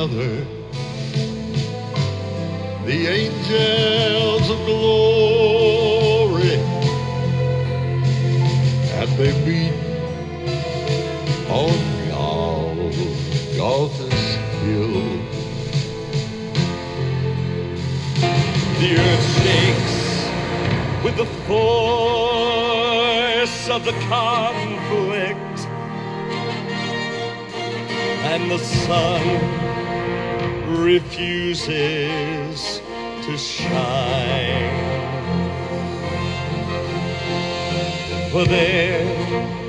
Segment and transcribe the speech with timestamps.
[0.00, 0.59] Other,
[38.30, 39.59] For there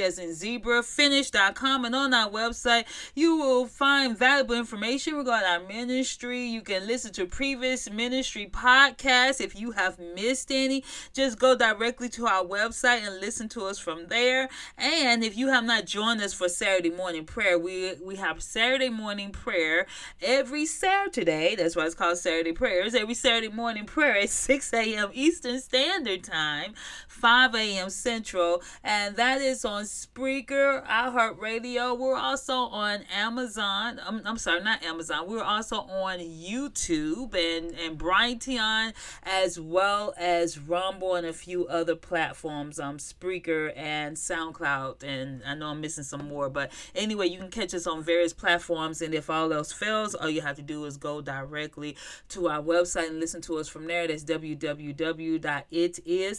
[0.00, 1.84] as in zebra finish.com.
[1.84, 6.42] And on our website, you will find valuable information regarding our ministry.
[6.44, 9.40] You can listen to previous ministry podcasts.
[9.40, 13.78] If you have missed any, just go directly to our website and listen to us
[13.78, 14.48] from there.
[14.76, 18.88] And if you have not joined us for Saturday morning prayer, we we have Saturday
[18.88, 19.86] morning prayer
[20.20, 21.54] every Saturday.
[21.56, 22.94] That's why it's called Saturday prayers.
[22.94, 25.10] Every Saturday morning prayer at 6 a.m.
[25.12, 26.74] Eastern Standard Time,
[27.22, 27.88] 5 a.m.
[27.88, 31.96] Central, and that is on Spreaker, iHeartRadio.
[31.96, 34.00] We're also on Amazon.
[34.04, 35.28] I'm, I'm sorry, not Amazon.
[35.30, 38.92] We're also on YouTube and and Brighteon
[39.22, 42.80] as well as Rumble and a few other platforms.
[42.80, 47.50] Um, Spreaker and SoundCloud, and I know I'm missing some more, but anyway, you can
[47.50, 49.00] catch us on various platforms.
[49.00, 51.96] And if all else fails, all you have to do is go directly
[52.30, 54.08] to our website and listen to us from there.
[54.08, 55.44] That's www.itiz.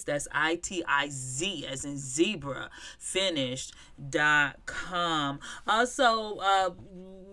[0.03, 5.39] That's I T I Z as in zebra finished.com.
[5.67, 6.71] Also, uh,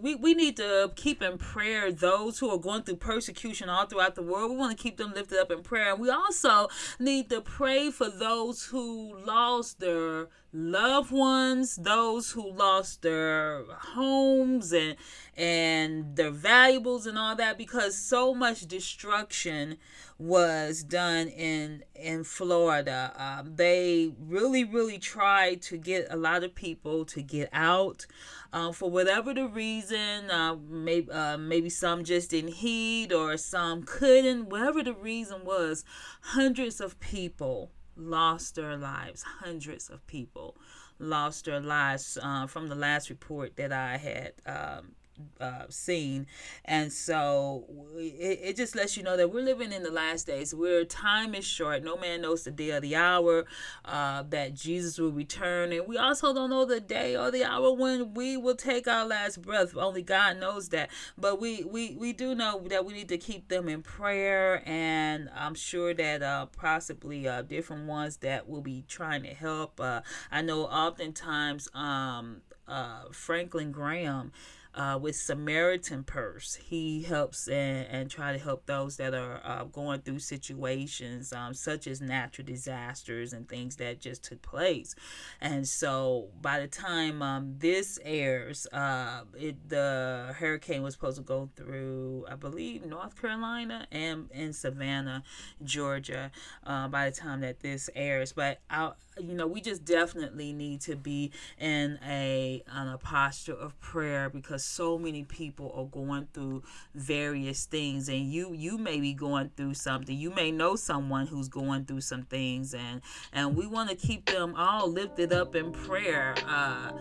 [0.00, 4.14] we, we need to keep in prayer those who are going through persecution all throughout
[4.14, 4.50] the world.
[4.50, 5.92] We want to keep them lifted up in prayer.
[5.92, 12.50] And we also need to pray for those who lost their loved ones, those who
[12.52, 14.96] lost their homes and
[15.36, 19.78] and their valuables and all that because so much destruction
[20.18, 23.12] was done in in Florida.
[23.16, 28.06] Um, they really really tried to get a lot of people to get out.
[28.52, 33.84] Um, for whatever the reason, uh, maybe uh, maybe some just didn't heed or some
[33.84, 34.48] couldn't.
[34.48, 35.84] Whatever the reason was,
[36.20, 37.70] hundreds of people
[38.00, 39.22] lost their lives.
[39.22, 40.56] Hundreds of people
[40.98, 44.92] lost their lives uh, from the last report that I had um,
[45.40, 46.26] uh, seen.
[46.64, 47.64] And so
[47.96, 51.34] it, it just lets you know that we're living in the last days where time
[51.34, 51.82] is short.
[51.82, 53.44] No man knows the day or the hour
[53.84, 55.72] uh, that Jesus will return.
[55.72, 59.06] And we also don't know the day or the hour when we will take our
[59.06, 59.76] last breath.
[59.76, 60.90] Only God knows that.
[61.16, 64.62] But we, we, we do know that we need to keep them in prayer.
[64.66, 69.80] And I'm sure that uh, possibly uh, different ones that will be trying to help.
[69.80, 70.00] Uh,
[70.30, 74.32] I know oftentimes um, uh, Franklin Graham
[74.74, 76.54] uh, with Samaritan Purse.
[76.54, 81.54] He helps and, and try to help those that are uh, going through situations um,
[81.54, 84.94] such as natural disasters and things that just took place.
[85.40, 91.22] And so by the time um, this airs, uh, it, the hurricane was supposed to
[91.22, 95.22] go through, I believe, North Carolina and in Savannah,
[95.62, 96.30] Georgia.
[96.64, 100.80] Uh, by the time that this airs, but I you know we just definitely need
[100.82, 106.28] to be in a in a posture of prayer because so many people are going
[106.32, 106.62] through
[106.94, 110.16] various things and you you may be going through something.
[110.16, 113.00] You may know someone who's going through some things and
[113.32, 116.34] and we want to keep them all lifted up in prayer.
[116.46, 116.92] Uh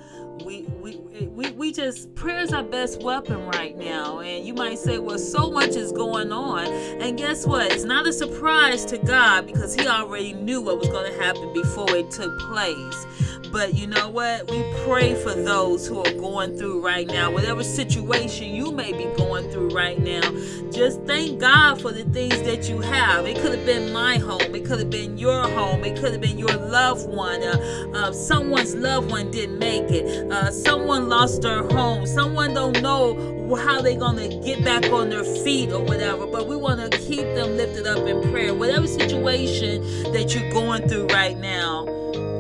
[0.45, 4.79] we we we, we just prayer is our best weapon right now and you might
[4.79, 6.65] say well so much is going on.
[6.65, 7.71] And guess what?
[7.71, 11.53] It's not a surprise to god because he already knew what was going to happen
[11.53, 13.05] before it took place.
[13.51, 14.49] But you know what?
[14.49, 19.05] We pray for those who are going through right now, whatever situation you may be
[19.17, 20.21] going through right now.
[20.71, 23.25] Just thank God for the things that you have.
[23.25, 26.21] It could have been my home, it could have been your home, it could have
[26.21, 27.41] been your loved one.
[27.41, 30.31] Uh, uh, someone's loved one didn't make it.
[30.31, 32.05] Uh, someone lost their home.
[32.05, 36.27] Someone don't know how they're gonna get back on their feet or whatever.
[36.27, 38.53] But we want to keep them lifted up in prayer.
[38.53, 39.81] Whatever situation
[40.13, 41.85] that you're going through right now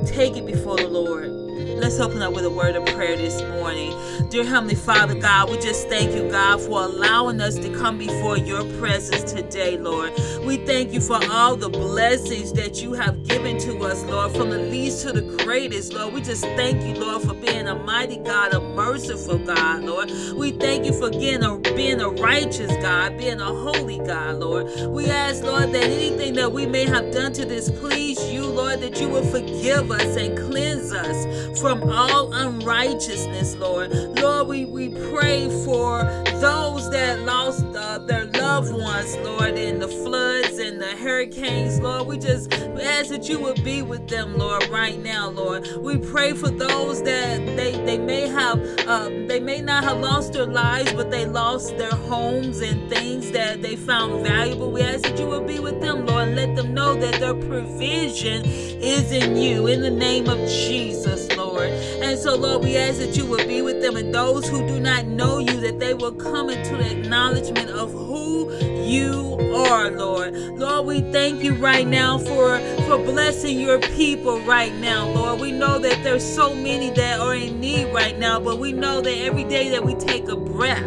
[0.05, 1.48] take it before the Lord.
[1.79, 3.97] Let's open up with a word of prayer this morning.
[4.29, 8.37] Dear Heavenly Father, God, we just thank you, God, for allowing us to come before
[8.37, 10.11] your presence today, Lord.
[10.45, 14.49] We thank you for all the blessings that you have given to us, Lord, from
[14.49, 16.13] the least to the greatest, Lord.
[16.13, 20.11] We just thank you, Lord, for being a mighty God, a merciful God, Lord.
[20.35, 24.67] We thank you for being a, being a righteous God, being a holy God, Lord.
[24.89, 28.99] We ask, Lord, that anything that we may have done to displease you, Lord, that
[28.99, 33.91] you will forgive us and cleanse us from from all unrighteousness, Lord.
[34.19, 36.01] Lord, we, we pray for
[36.41, 42.07] those that lost uh, their loved ones, Lord, in the floods and the hurricanes, Lord.
[42.07, 45.67] We just ask that you would be with them, Lord, right now, Lord.
[45.77, 48.57] We pray for those that they, they may have,
[48.87, 53.29] um, they may not have lost their lives, but they lost their homes and things
[53.29, 54.71] that they found valuable.
[54.71, 58.43] We ask that you would be with them, Lord, let them know that their provision
[58.43, 59.67] is in you.
[59.67, 61.28] In the name of Jesus,
[61.59, 61.71] Lord.
[62.01, 64.79] And so, Lord, we ask that you will be with them and those who do
[64.79, 68.51] not know you, that they will come into the acknowledgement of who
[68.85, 70.33] you are, Lord.
[70.33, 75.39] Lord, we thank you right now for, for blessing your people right now, Lord.
[75.39, 79.01] We know that there's so many that are in need right now, but we know
[79.01, 80.85] that every day that we take a breath,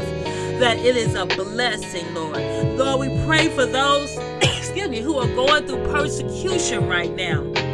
[0.58, 2.36] that it is a blessing, Lord.
[2.78, 7.71] Lord, we pray for those, excuse me, who are going through persecution right now.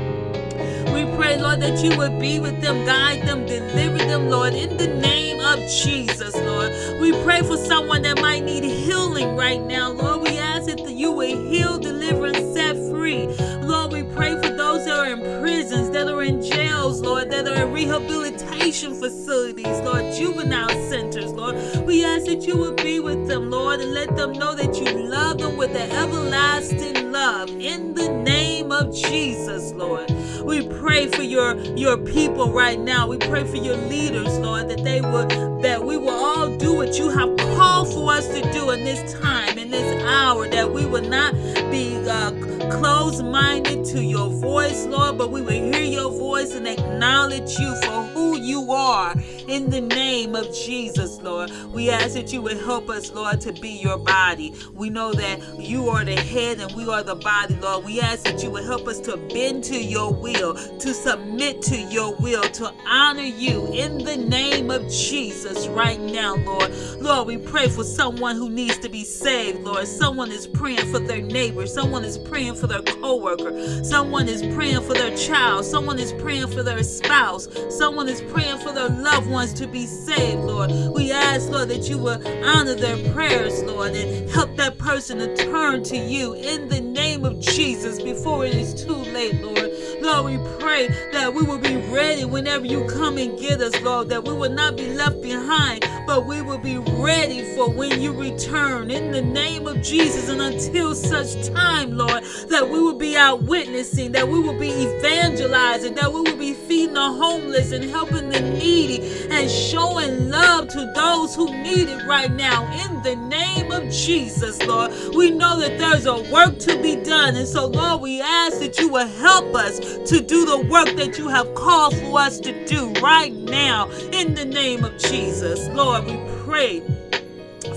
[0.92, 4.76] We pray, Lord, that you would be with them, guide them, deliver them, Lord, in
[4.76, 6.72] the name of Jesus, Lord.
[7.00, 10.22] We pray for someone that might need healing right now, Lord.
[10.22, 13.26] We ask that you would heal, deliver, and set free.
[13.62, 17.46] Lord, we pray for those that are in prisons, that are in jails, Lord, that
[17.46, 21.56] are in rehabilitation facilities, Lord, juvenile centers, Lord.
[21.86, 24.90] We ask that you would be with them, Lord, and let them know that you
[24.90, 27.50] love them with an everlasting love.
[27.50, 30.10] In the name of Jesus, Lord.
[30.48, 33.06] We pray for your your people right now.
[33.06, 35.26] We pray for your leaders, Lord, that they will
[35.60, 39.12] that we will all do what you have called for us to do in this
[39.20, 41.34] time, in this hour, that we will not
[41.70, 42.30] be uh,
[42.70, 48.02] closed-minded to your voice, Lord, but we will hear your voice and acknowledge you for
[48.14, 49.14] who you are
[49.48, 51.50] in the name of Jesus, Lord.
[51.72, 54.54] We ask that you would help us, Lord, to be your body.
[54.74, 57.84] We know that you are the head and we are the body, Lord.
[57.84, 61.76] We ask that you would help us to bend to your will, to submit to
[61.76, 66.70] your will, to honor you in the name of Jesus right now, Lord.
[67.00, 69.88] Lord, we pray for someone who needs to be saved, Lord.
[69.88, 74.82] Someone is praying for their neighbor, someone is praying for their coworker, someone is praying
[74.82, 79.30] for their child, someone is praying for their spouse, someone is praying for their loved
[79.38, 80.72] ones to be saved, Lord.
[80.92, 85.32] We ask, Lord, that you will honor their prayers, Lord, and help that person to
[85.36, 89.70] turn to you in the name of Jesus before it is too late, Lord.
[90.00, 94.08] Lord, we pray that we will be ready whenever you come and get us, Lord,
[94.10, 98.12] that we will not be left behind, but we will be ready for when you
[98.12, 100.28] return in the name of Jesus.
[100.28, 104.70] And until such time, Lord, that we will be out witnessing, that we will be
[104.70, 110.68] evangelizing, that we will be feeding the homeless and helping the needy and showing love
[110.68, 114.92] to those who need it right now in the name of Jesus, Lord.
[115.14, 118.78] We know that there's a work to be done, and so, Lord, we ask that
[118.78, 122.66] you will help us to do the work that you have called for us to
[122.66, 125.68] do right now in the name of Jesus.
[125.68, 126.82] Lord, we pray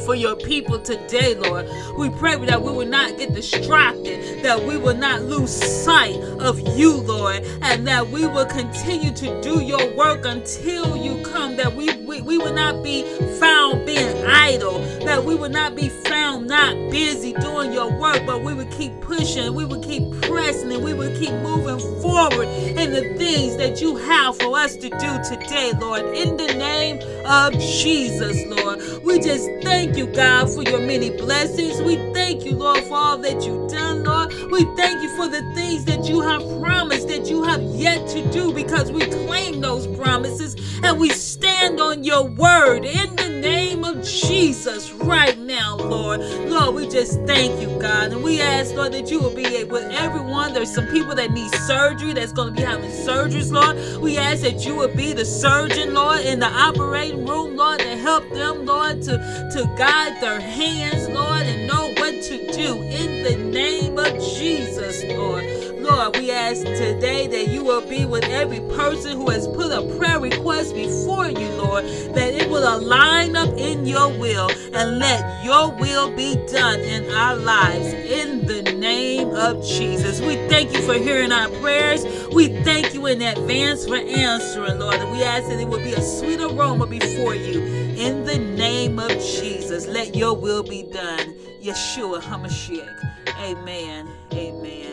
[0.05, 1.67] for your people today, Lord.
[1.97, 6.59] We pray that we will not get distracted, that we will not lose sight of
[6.77, 11.75] you, Lord, and that we will continue to do your work until you come, that
[11.75, 11.93] we,
[12.31, 13.03] we, would not be
[13.39, 18.41] found being idle, that we would not be found not busy doing your work, but
[18.41, 22.91] we would keep pushing, we would keep pressing, and we would keep moving forward in
[22.91, 26.05] the things that you have for us to do today, Lord.
[26.15, 31.81] In the name of Jesus, Lord, we just thank you, God, for your many blessings.
[31.81, 34.33] We thank you, Lord, for all that you've done, Lord.
[34.51, 38.31] We thank you for the things that you have promised that you have yet to
[38.31, 43.83] do because we claim those promises and we stand on your word in the name
[43.83, 46.21] of Jesus right now, Lord.
[46.21, 48.11] Lord, we just thank you, God.
[48.11, 50.53] And we ask, Lord, that you will be with everyone.
[50.53, 54.01] There's some people that need surgery that's going to be having surgeries, Lord.
[54.01, 57.97] We ask that you would be the surgeon, Lord, in the operating room, Lord, to
[57.97, 59.17] help them, Lord, to,
[59.53, 65.03] to guide their hands, Lord, and know what to do in the name of Jesus,
[65.05, 65.43] Lord.
[65.81, 69.81] Lord, we ask today that you will be with every person who has put a
[69.97, 75.43] prayer request before you, Lord, that it will align up in your will and let
[75.43, 80.21] your will be done in our lives in the name of Jesus.
[80.21, 82.05] We thank you for hearing our prayers.
[82.33, 85.93] We thank you in advance for answering, Lord, and we ask that it will be
[85.93, 87.61] a sweet aroma before you
[87.97, 89.87] in the name of Jesus.
[89.87, 91.35] Let your will be done.
[91.63, 93.37] Yeshua HaMashiach.
[93.39, 94.07] Amen.
[94.33, 94.90] Amen.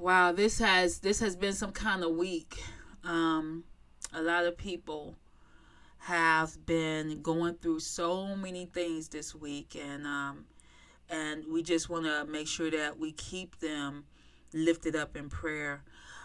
[0.00, 2.62] Wow this has this has been some kind of week.
[3.04, 3.64] Um
[4.14, 5.14] a lot of people
[5.98, 10.46] have been going through so many things this week and um
[11.10, 14.04] and we just want to make sure that we keep them
[14.54, 15.82] lifted up in prayer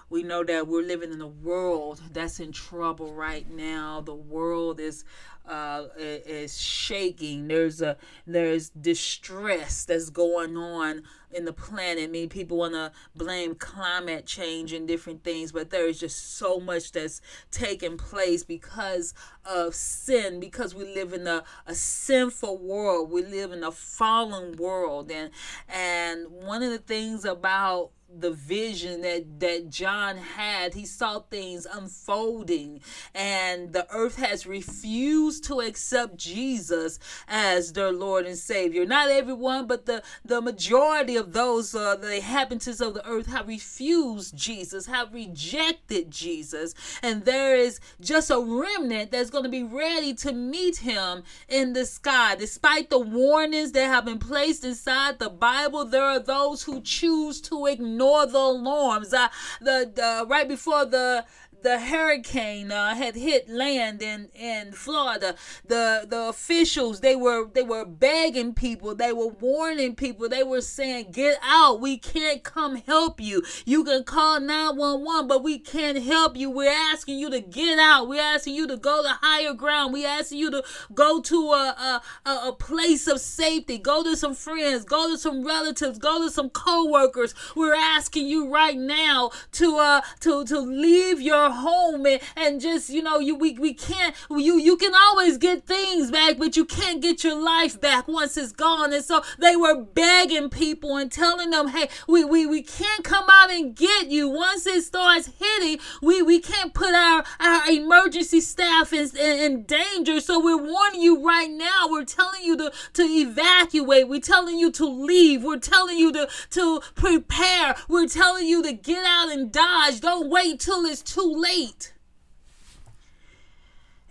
[0.10, 4.02] we know that we're living in a world that's in trouble right now.
[4.02, 5.04] The world is
[5.48, 7.48] uh, is shaking.
[7.48, 12.06] There's a there's distress that's going on in the planet.
[12.06, 16.38] I mean, people want to blame climate change and different things, but there is just
[16.38, 17.22] so much that's
[17.52, 20.40] taking place because of sin.
[20.40, 25.32] Because we live in a, a sinful world, we live in a fallen world, and
[25.68, 30.74] and one of the things about the vision that that John had.
[30.74, 32.82] He saw things unfolding
[33.14, 38.86] and the earth has refused to accept Jesus as their Lord and Savior.
[38.86, 43.48] Not everyone, but the the majority of those uh, the inhabitants of the earth have
[43.48, 49.64] refused Jesus, have rejected Jesus, and there is just a remnant that's going to be
[49.64, 52.36] ready to meet him in the sky.
[52.36, 57.42] Despite the warnings that have been placed inside the Bible, there are those who choose
[57.42, 59.14] to ignore the alarms.
[59.14, 59.28] Uh,
[59.60, 61.26] the, the right before the
[61.66, 67.64] the hurricane uh, had hit land in in Florida, the the officials they were they
[67.64, 71.82] were begging people, they were warning people, they were saying, "Get out!
[71.82, 73.42] We can't come help you.
[73.66, 76.52] You can call 911, but we can't help you.
[76.52, 78.08] We're asking you to get out.
[78.08, 79.92] We're asking you to go to higher ground.
[79.92, 83.80] We're asking you to go to a a, a place of safety.
[83.80, 84.86] Go to some friends.
[84.86, 85.98] Go to some relatives.
[85.98, 87.34] Go to some co-workers.
[87.56, 92.90] We're asking you right now to uh to to leave your home and, and just
[92.90, 96.66] you know you we, we can't you you can always get things back but you
[96.66, 98.94] can't get your life back once it's gone.
[98.94, 103.26] And so they were begging people and telling them hey we we, we can't come
[103.30, 104.30] out and get you.
[104.30, 109.64] Once it starts hitting we we can't put our our emergency staff in, in, in
[109.64, 110.20] danger.
[110.20, 111.88] So we're warning you right now.
[111.90, 114.08] We're telling you to to evacuate.
[114.08, 115.44] We're telling you to leave.
[115.44, 117.76] We're telling you to to prepare.
[117.88, 120.02] We're telling you to get out and dodge.
[120.02, 121.94] Don't wait till it's too late.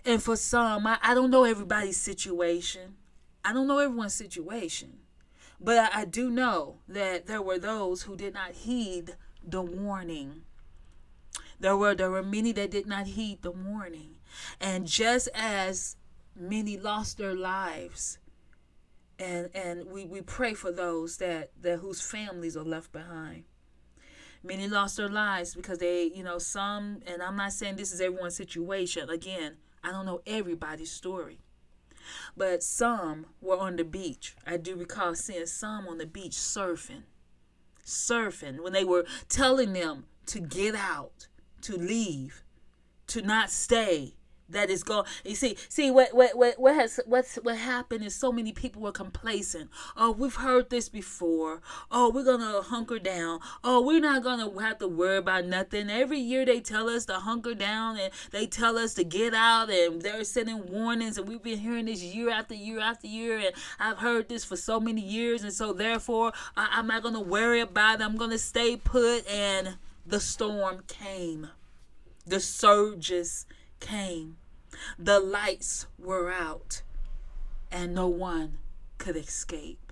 [0.05, 2.95] And for some, I, I don't know everybody's situation.
[3.43, 4.99] I don't know everyone's situation.
[5.59, 10.43] But I, I do know that there were those who did not heed the warning.
[11.59, 14.17] There were there were many that did not heed the warning.
[14.59, 15.95] And just as
[16.35, 18.19] many lost their lives,
[19.17, 23.45] and and we, we pray for those that, that whose families are left behind.
[24.45, 27.99] Many lost their lives because they, you know, some, and I'm not saying this is
[27.99, 29.09] everyone's situation.
[29.09, 31.39] Again, I don't know everybody's story.
[32.37, 34.35] But some were on the beach.
[34.45, 37.03] I do recall seeing some on the beach surfing.
[37.83, 41.27] Surfing when they were telling them to get out,
[41.61, 42.43] to leave,
[43.07, 44.13] to not stay,
[44.49, 48.15] that is going you see see what what what what has what's what happened is
[48.15, 49.69] so many people were complacent.
[49.97, 51.61] Oh we've heard this before.
[51.91, 53.39] Oh we're gonna hunker down.
[53.63, 55.89] Oh we're not gonna have to worry about nothing.
[55.89, 59.69] Every year they tell us to hunker down and they tell us to get out
[59.69, 63.51] and they're sending warnings and we've been hearing this year after year after year and
[63.79, 67.61] i've heard this for so many years and so therefore I, i'm not gonna worry
[67.61, 68.03] about it.
[68.03, 71.49] I'm gonna stay put and the storm came.
[72.25, 73.45] The surges
[73.79, 74.37] came.
[74.97, 76.81] The lights were out,
[77.71, 78.57] and no one
[78.97, 79.84] could escape.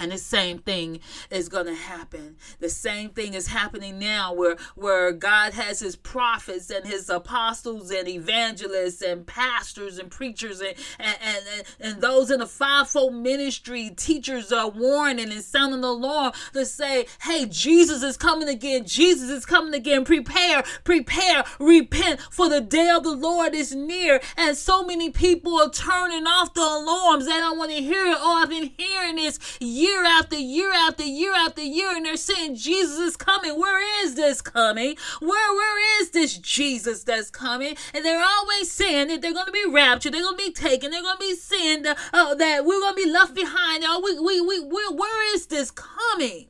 [0.00, 2.36] And the same thing is going to happen.
[2.58, 7.90] The same thing is happening now where, where God has his prophets and his apostles
[7.90, 13.90] and evangelists and pastors and preachers and, and, and, and those in the fivefold ministry,
[13.94, 18.86] teachers are warning and sounding the alarm to say, hey, Jesus is coming again.
[18.86, 20.06] Jesus is coming again.
[20.06, 24.20] Prepare, prepare, repent, for the day of the Lord is near.
[24.38, 27.26] And so many people are turning off the alarms.
[27.26, 28.16] They don't want to hear it.
[28.18, 32.16] Oh, I've been hearing this year year after year after year after year, and they're
[32.16, 33.58] saying Jesus is coming.
[33.58, 34.96] Where is this coming?
[35.20, 37.76] Where where is this Jesus that's coming?
[37.94, 40.90] And they're always saying that they're going to be raptured, they're going to be taken,
[40.90, 43.84] they're going to be sent, uh, that we're going to be left behind.
[43.86, 46.48] Oh, we, we, we, we, where is this coming?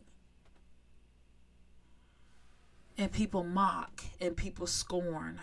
[2.99, 5.41] And people mock and people scorn.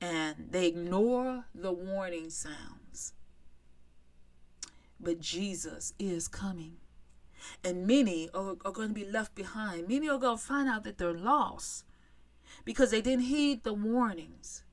[0.00, 2.75] And they ignore the warning sounds
[5.06, 6.78] but Jesus is coming.
[7.62, 9.86] And many are, are going to be left behind.
[9.86, 11.84] Many are going to find out that they're lost
[12.64, 14.64] because they didn't heed the warnings.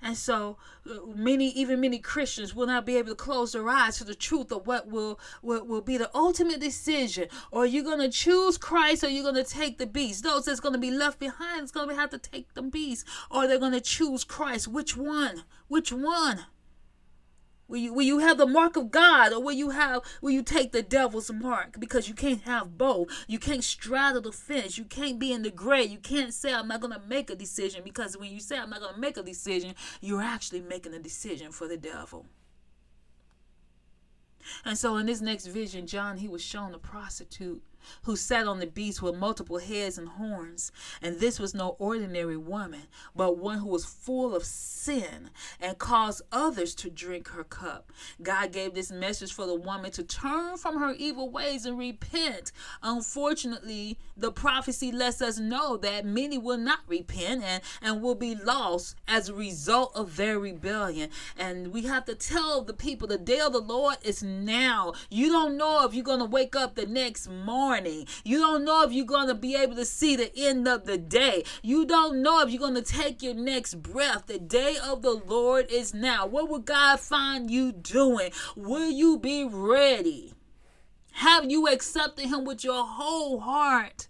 [0.00, 3.98] And so uh, many, even many Christians will not be able to close their eyes
[3.98, 7.26] to the truth of what will, will, will be the ultimate decision.
[7.50, 10.22] Or you're going to choose Christ or you're going to take the beast.
[10.22, 13.04] Those that's going to be left behind is going to have to take the beast.
[13.28, 14.68] Or they're going to choose Christ.
[14.68, 15.42] Which one?
[15.66, 16.46] Which one?
[17.66, 20.42] Will you, will you have the mark of God or will you have will you
[20.42, 21.80] take the devil's mark?
[21.80, 23.08] Because you can't have both.
[23.26, 24.76] You can't straddle the fence.
[24.76, 25.84] You can't be in the gray.
[25.84, 28.80] You can't say I'm not gonna make a decision because when you say I'm not
[28.80, 32.26] gonna make a decision, you're actually making a decision for the devil.
[34.64, 37.62] And so in this next vision, John he was shown a prostitute
[38.02, 40.72] who sat on the beast with multiple heads and horns.
[41.02, 42.82] And this was no ordinary woman,
[43.14, 47.92] but one who was full of sin and caused others to drink her cup.
[48.22, 52.52] God gave this message for the woman to turn from her evil ways and repent.
[52.82, 58.34] Unfortunately, the prophecy lets us know that many will not repent and, and will be
[58.34, 61.10] lost as a result of their rebellion.
[61.36, 64.92] And we have to tell the people the day of the Lord is now.
[65.10, 68.06] You don't know if you're going to wake up the next morning morning.
[68.22, 70.96] You don't know if you're going to be able to see the end of the
[70.96, 71.42] day.
[71.60, 74.26] You don't know if you're going to take your next breath.
[74.26, 76.24] The day of the Lord is now.
[76.24, 78.30] What will God find you doing?
[78.54, 80.34] Will you be ready?
[81.14, 84.06] Have you accepted Him with your whole heart?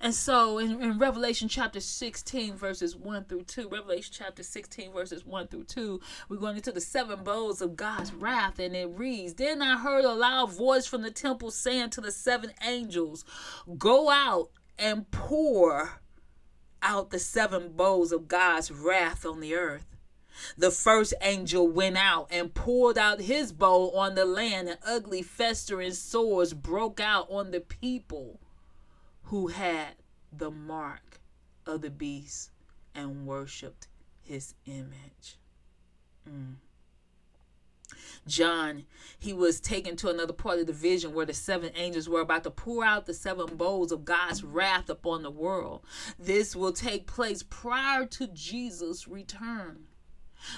[0.00, 5.24] And so in, in, Revelation chapter 16, verses 1 through 2, Revelation chapter 16, verses
[5.24, 9.34] 1 through 2, we're going into the seven bowls of God's wrath, and it reads
[9.34, 13.24] Then I heard a loud voice from the temple saying to the seven angels,
[13.78, 16.00] Go out and pour
[16.82, 19.86] out the seven bowls of God's wrath on the earth.
[20.58, 25.22] The first angel went out and poured out his bowl on the land, and ugly,
[25.22, 28.38] festering sores broke out on the people
[29.26, 29.94] who had
[30.32, 31.20] the mark
[31.66, 32.50] of the beast
[32.94, 33.88] and worshiped
[34.22, 35.38] his image.
[36.28, 36.54] Mm.
[38.26, 38.84] John,
[39.18, 42.44] he was taken to another part of the vision where the seven angels were about
[42.44, 45.82] to pour out the seven bowls of God's wrath upon the world.
[46.18, 49.86] This will take place prior to Jesus' return.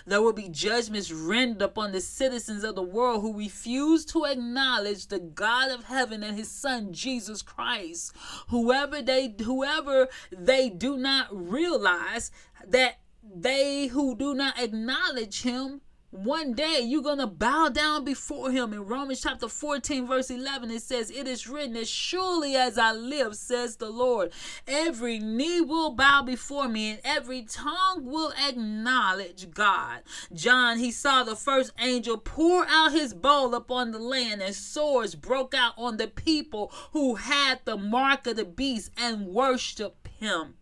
[0.07, 5.07] There will be judgments rendered upon the citizens of the world who refuse to acknowledge
[5.07, 8.15] the God of heaven and his son Jesus Christ.
[8.49, 12.31] Whoever they whoever they do not realize
[12.67, 18.51] that they who do not acknowledge him one day you're going to bow down before
[18.51, 18.73] him.
[18.73, 22.93] In Romans chapter 14, verse 11, it says, It is written, As surely as I
[22.93, 24.33] live, says the Lord,
[24.67, 30.01] every knee will bow before me, and every tongue will acknowledge God.
[30.33, 35.15] John, he saw the first angel pour out his bowl upon the land, and swords
[35.15, 40.55] broke out on the people who had the mark of the beast and worshiped him.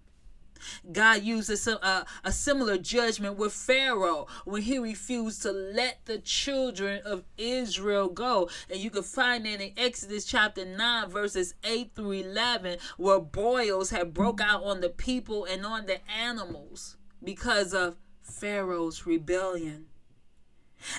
[0.93, 7.01] God used a, a, similar judgment with Pharaoh when he refused to let the children
[7.05, 8.49] of Israel go.
[8.71, 13.91] And you can find that in Exodus chapter 9, verses 8 through 11, where boils
[13.91, 19.87] had broke out on the people and on the animals because of Pharaoh's rebellion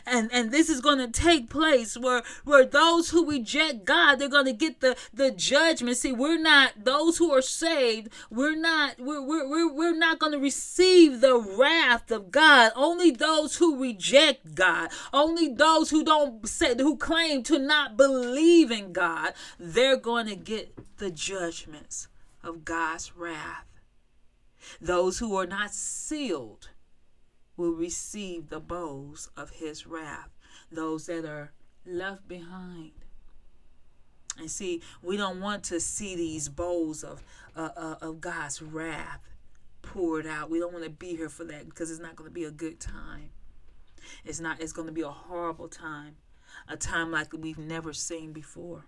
[0.06, 4.30] and and this is going to take place where where those who reject god they're
[4.30, 5.97] going to get the the judgment.
[5.97, 10.39] See we're not those who are saved we're not we're we're, we're, not going to
[10.39, 12.71] receive the wrath of god.
[12.76, 18.71] Only those who reject god only those who don't say who claim to not believe
[18.71, 22.08] in god they're going to get the judgments
[22.43, 23.65] of god's wrath.
[24.82, 26.69] Those who are not sealed
[27.58, 30.30] will receive the bowls of his wrath,
[30.72, 31.52] those that are
[31.86, 32.91] left behind.
[34.38, 37.24] And see, we don't want to see these bowls of
[37.56, 39.22] uh, uh, of God's wrath
[39.82, 40.52] poured out.
[40.52, 42.52] We don't want to be here for that because it's not going to be a
[42.52, 43.32] good time.
[44.24, 44.62] It's not.
[44.62, 46.17] It's going to be a horrible time,
[46.67, 48.86] a time like we've never seen before.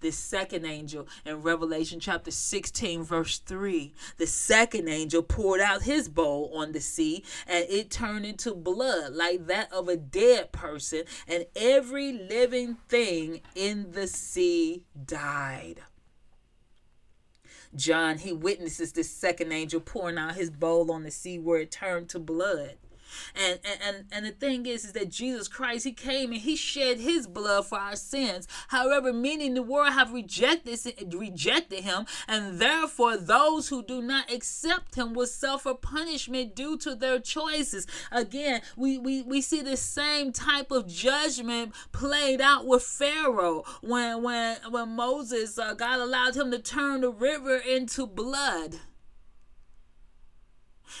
[0.00, 6.08] The second angel in Revelation chapter 16, verse 3, the second angel poured out his
[6.08, 11.04] bowl on the sea, and it turned into blood like that of a dead person,
[11.26, 15.80] and every living thing in the sea died.
[17.74, 21.70] John, he witnesses the second angel pouring out his bowl on the sea where it
[21.70, 22.76] turned to blood.
[23.34, 27.00] And, and and the thing is, is that Jesus Christ, He came and He shed
[27.00, 28.46] His blood for our sins.
[28.68, 30.78] However, many in the world have rejected
[31.14, 36.94] rejected Him, and therefore those who do not accept Him will suffer punishment due to
[36.94, 37.86] their choices.
[38.10, 44.22] Again, we we, we see the same type of judgment played out with Pharaoh when
[44.22, 48.76] when when Moses uh, God allowed him to turn the river into blood.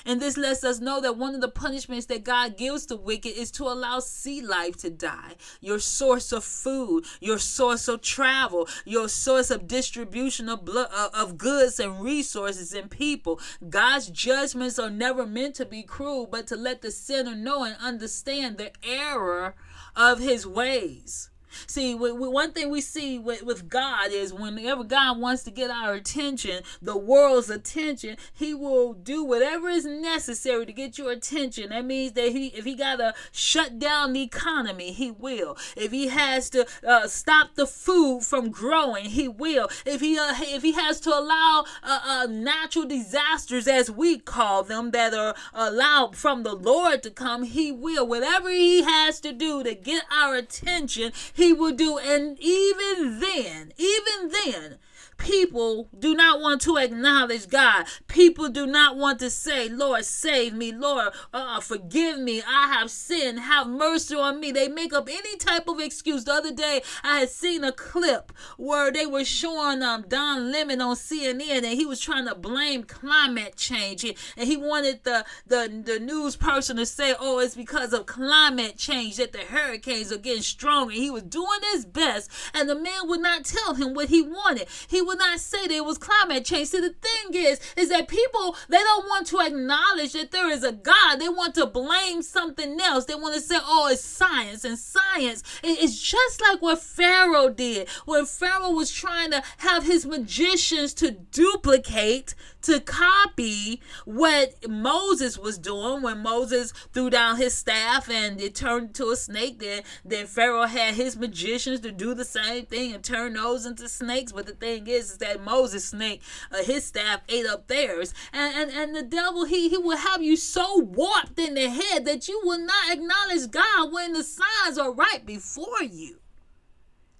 [0.04, 3.36] And this lets us know that one of the punishments that God gives to wicked
[3.36, 5.34] is to allow sea life to die.
[5.60, 11.08] Your source of food, your source of travel, your source of distribution of blood, uh,
[11.14, 13.40] of goods and resources and people.
[13.68, 17.76] God's judgments are never meant to be cruel, but to let the sinner know and
[17.80, 19.54] understand the error
[19.96, 21.27] of his ways.
[21.66, 26.62] See, one thing we see with, God is whenever God wants to get our attention,
[26.80, 31.70] the world's attention, He will do whatever is necessary to get your attention.
[31.70, 35.56] That means that he, if He gotta shut down the economy, He will.
[35.76, 39.68] If He has to uh, stop the food from growing, He will.
[39.84, 44.62] If He uh, if He has to allow uh, uh natural disasters, as we call
[44.62, 48.06] them, that are allowed from the Lord to come, He will.
[48.06, 51.98] Whatever He has to do to get our attention, He will do.
[51.98, 54.78] And even then, even then,
[55.16, 57.86] People do not want to acknowledge God.
[58.06, 60.72] People do not want to say, Lord, save me.
[60.72, 62.42] Lord, uh, forgive me.
[62.46, 63.40] I have sinned.
[63.40, 64.52] Have mercy on me.
[64.52, 66.24] They make up any type of excuse.
[66.24, 70.80] The other day, I had seen a clip where they were showing um, Don Lemon
[70.80, 74.04] on CNN and he was trying to blame climate change.
[74.36, 78.76] And he wanted the, the, the news person to say, oh, it's because of climate
[78.76, 80.92] change that the hurricanes are getting stronger.
[80.92, 84.68] He was doing his best, and the man would not tell him what he wanted.
[84.88, 86.68] He would not say that it was climate change.
[86.68, 90.64] See, the thing is, is that people they don't want to acknowledge that there is
[90.64, 91.16] a God.
[91.16, 93.04] They want to blame something else.
[93.04, 97.88] They want to say, "Oh, it's science," and science is just like what Pharaoh did
[98.06, 105.58] when Pharaoh was trying to have his magicians to duplicate to copy what Moses was
[105.58, 109.60] doing when Moses threw down his staff and it turned into a snake.
[109.60, 113.88] Then, then Pharaoh had his magicians to do the same thing and turn those into
[113.88, 114.32] snakes.
[114.32, 118.14] But the thing is, is that Moses' snake, uh, his staff ate up theirs.
[118.32, 122.04] And, and, and the devil, he, he will have you so warped in the head
[122.04, 126.18] that you will not acknowledge God when the signs are right before you.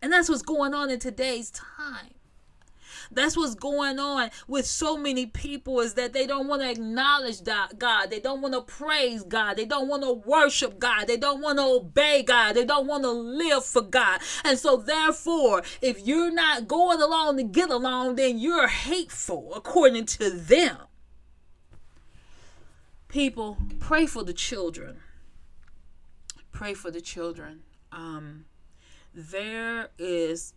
[0.00, 2.17] And that's what's going on in today's time.
[3.10, 7.42] That's what's going on with so many people is that they don't want to acknowledge
[7.42, 8.10] God.
[8.10, 9.56] They don't want to praise God.
[9.56, 11.06] They don't want to worship God.
[11.06, 12.54] They don't want to obey God.
[12.54, 14.20] They don't want to live for God.
[14.44, 20.06] And so therefore, if you're not going along to get along, then you're hateful according
[20.06, 20.76] to them.
[23.08, 24.98] People, pray for the children.
[26.52, 27.60] Pray for the children.
[27.90, 28.44] Um,
[29.14, 30.52] there is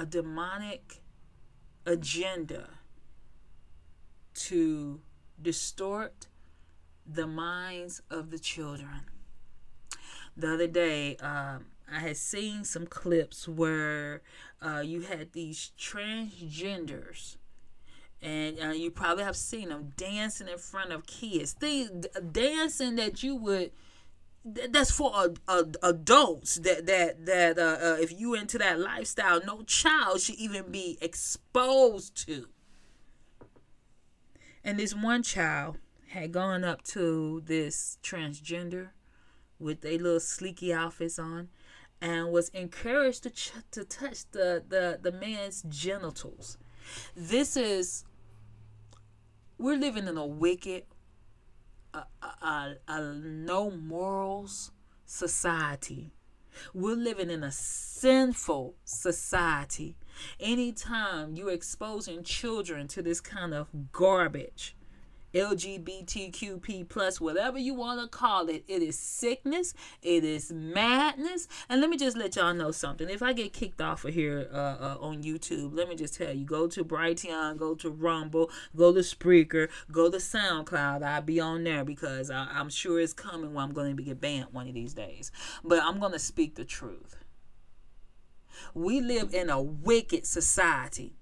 [0.00, 1.02] a demonic
[1.84, 2.70] agenda
[4.32, 4.98] to
[5.42, 6.26] distort
[7.06, 9.02] the minds of the children.
[10.34, 14.22] The other day, um, I had seen some clips where
[14.62, 17.36] uh, you had these transgenders,
[18.22, 21.52] and uh, you probably have seen them dancing in front of kids.
[21.52, 23.72] Things dancing that you would
[24.44, 29.40] that's for uh, uh, adults that that that uh, uh, if you into that lifestyle
[29.46, 32.46] no child should even be exposed to.
[34.64, 38.90] And this one child had gone up to this transgender
[39.58, 41.48] with a little sleeky outfits on
[42.00, 46.56] and was encouraged to ch- to touch the, the the man's genitals.
[47.14, 48.04] This is
[49.58, 50.84] we're living in a wicked
[51.94, 54.72] a, a, a no morals
[55.04, 56.12] society.
[56.74, 59.96] We're living in a sinful society.
[60.38, 64.76] Anytime you're exposing children to this kind of garbage,
[65.34, 68.64] LGBTQP plus, whatever you want to call it.
[68.68, 69.74] It is sickness.
[70.02, 71.48] It is madness.
[71.68, 73.08] And let me just let y'all know something.
[73.08, 76.32] If I get kicked off of here uh, uh, on YouTube, let me just tell
[76.32, 81.02] you: go to Brighteon, go to Rumble, go to Spreaker, go to SoundCloud.
[81.02, 83.54] I'll be on there because I, I'm sure it's coming.
[83.54, 85.30] Where I'm going to be get banned one of these days.
[85.64, 87.16] But I'm going to speak the truth.
[88.74, 91.19] We live in a wicked society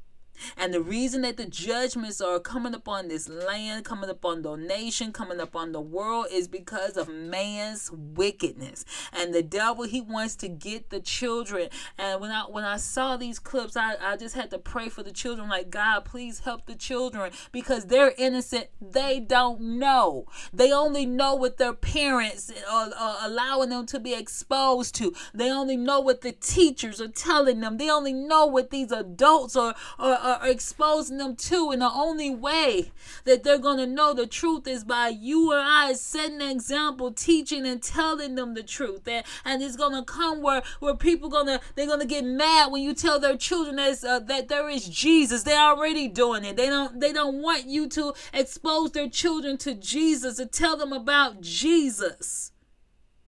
[0.57, 5.12] and the reason that the judgments are coming upon this land, coming upon the nation,
[5.12, 8.85] coming upon the world is because of man's wickedness.
[9.12, 11.68] And the devil, he wants to get the children.
[11.96, 15.03] And when I when I saw these clips, I, I just had to pray for
[15.03, 18.68] the children, like, God, please help the children because they're innocent.
[18.81, 20.27] They don't know.
[20.53, 25.14] They only know what their parents are, are allowing them to be exposed to.
[25.35, 27.79] They only know what the teachers are telling them.
[27.79, 31.71] They only know what these adults are, are are exposing them to.
[31.71, 32.93] And the only way
[33.25, 37.12] that they're going to know the truth is by you or I setting an example,
[37.12, 39.07] teaching and telling them the truth.
[39.09, 42.71] And, and it's going to come where, where people to, they're going to get mad
[42.71, 45.43] when you tell their children that, uh, that there is Jesus.
[45.43, 46.57] They're already doing it.
[46.57, 50.93] They don't, they don't want you to expose their children to Jesus and tell them
[50.93, 52.53] about Jesus.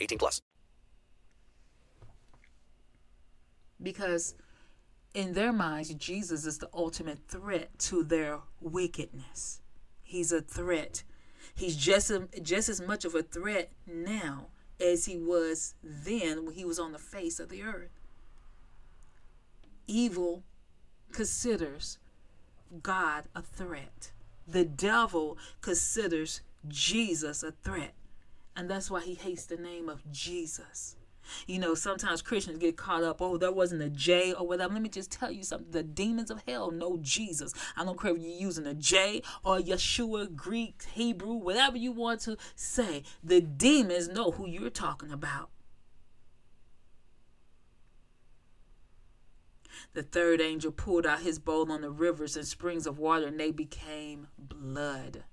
[0.00, 0.40] 18 plus.
[3.82, 4.34] Because
[5.14, 9.60] in their minds, Jesus is the ultimate threat to their wickedness.
[10.02, 11.02] He's a threat.
[11.54, 14.48] He's just, a, just as much of a threat now
[14.80, 18.00] as he was then when he was on the face of the earth
[19.90, 20.44] evil
[21.12, 21.98] considers
[22.82, 24.12] God a threat.
[24.46, 27.94] The devil considers Jesus a threat.
[28.56, 30.96] And that's why he hates the name of Jesus.
[31.46, 34.72] You know, sometimes Christians get caught up, oh, there wasn't a J or whatever.
[34.72, 35.70] Let me just tell you something.
[35.70, 37.52] The demons of hell know Jesus.
[37.76, 42.20] I don't care if you're using a J or Yeshua, Greek, Hebrew, whatever you want
[42.22, 43.04] to say.
[43.22, 45.50] The demons know who you're talking about.
[49.92, 53.40] The third angel pulled out his bowl on the rivers and springs of water, and
[53.40, 55.24] they became blood.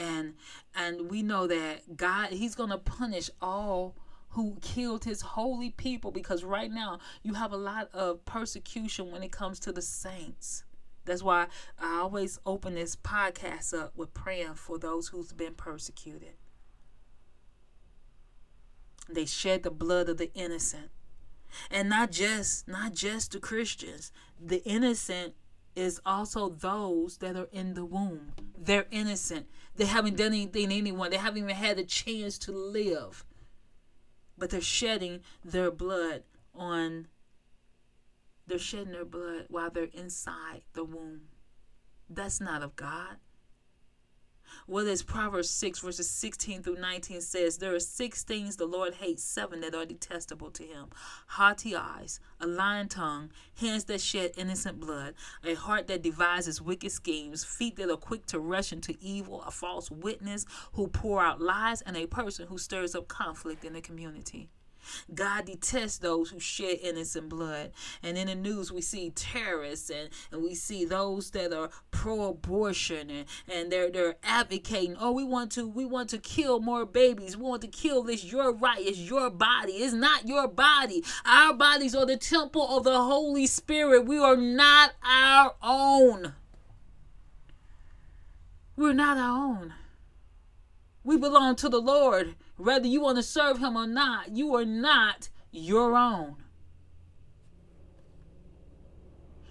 [0.00, 0.34] And
[0.74, 3.94] and we know that God, He's gonna punish all
[4.30, 9.24] who killed his holy people because right now you have a lot of persecution when
[9.24, 10.62] it comes to the saints.
[11.04, 11.48] That's why
[11.80, 16.34] I always open this podcast up with praying for those who's been persecuted.
[19.08, 20.90] They shed the blood of the innocent
[21.70, 25.34] and not just not just the christians the innocent
[25.74, 30.74] is also those that are in the womb they're innocent they haven't done anything to
[30.74, 31.10] anyone.
[31.10, 33.24] They haven't even had a chance to live.
[34.36, 37.08] But they're shedding their blood on
[38.46, 41.28] they're shedding their blood while they're inside the womb.
[42.08, 43.18] That's not of god
[44.66, 48.94] what is Proverbs 6, verses 16 through 19 says, There are six things the Lord
[48.94, 50.88] hates, seven that are detestable to him
[51.26, 56.92] haughty eyes, a lying tongue, hands that shed innocent blood, a heart that devises wicked
[56.92, 61.40] schemes, feet that are quick to rush into evil, a false witness who pour out
[61.40, 64.48] lies, and a person who stirs up conflict in the community.
[65.14, 67.72] God detests those who shed innocent blood.
[68.02, 73.10] And in the news, we see terrorists and, and we see those that are pro-abortion
[73.10, 77.36] and, and they're they're advocating, oh, we want to we want to kill more babies.
[77.36, 78.24] We want to kill this.
[78.24, 78.80] Your right.
[78.80, 79.72] It's your body.
[79.72, 81.04] It's not your body.
[81.24, 84.06] Our bodies are the temple of the Holy Spirit.
[84.06, 86.34] We are not our own.
[88.76, 89.74] We're not our own.
[91.10, 92.36] We belong to the Lord.
[92.56, 96.36] Whether you want to serve Him or not, you are not your own.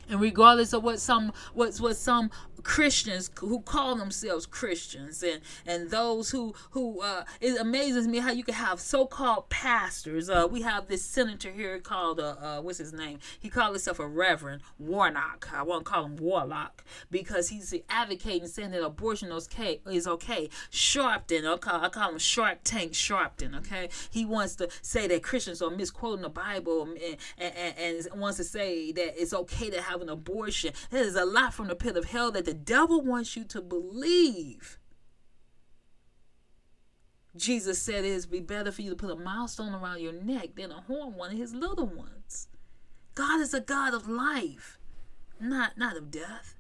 [0.07, 2.31] And regardless of what some what what some
[2.63, 8.31] Christians who call themselves Christians and and those who who uh, it amazes me how
[8.31, 10.29] you can have so-called pastors.
[10.29, 13.19] Uh, we have this senator here called uh, uh what's his name?
[13.39, 15.49] He called himself a Reverend Warnock.
[15.53, 20.49] I won't call him Warlock because he's advocating saying that abortion is okay.
[20.71, 23.57] Sharpton, I call, I call him Shark Tank Sharpton.
[23.57, 28.37] Okay, he wants to say that Christians are misquoting the Bible and, and, and wants
[28.37, 30.73] to say that it's okay to have an abortion.
[30.89, 34.79] There's a lot from the pit of hell that the devil wants you to believe.
[37.37, 40.55] Jesus said it would be better for you to put a milestone around your neck
[40.55, 42.47] than a horn one of his little ones.
[43.13, 44.79] God is a God of life,
[45.39, 46.55] not not of death.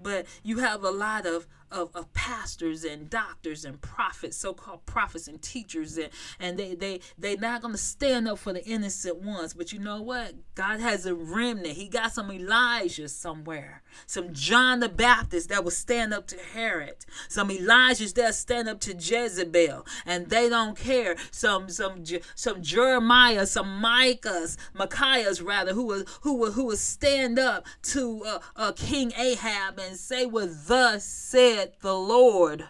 [0.00, 5.28] But you have a lot of of, of pastors and doctors and prophets, so-called prophets
[5.28, 9.54] and teachers, and, and they they they're not gonna stand up for the innocent ones.
[9.54, 10.34] But you know what?
[10.54, 11.76] God has a remnant.
[11.76, 16.96] He got some Elijah somewhere, some John the Baptist that will stand up to Herod,
[17.28, 21.16] some Elijahs that stand up to Jezebel, and they don't care.
[21.30, 27.38] Some some some Jeremiah, some Micahs, Micaiahs rather, who will who will who will stand
[27.38, 32.68] up to uh, uh, King Ahab and say what thus said said the Lord.